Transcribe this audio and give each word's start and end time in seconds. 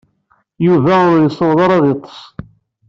Yuba 0.65 0.93
ur 1.11 1.19
yessaweḍ 1.21 1.59
ara 1.65 1.75
ad 1.77 1.83
yeḍḍes. 1.87 2.17